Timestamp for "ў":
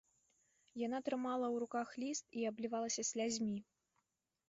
1.53-1.65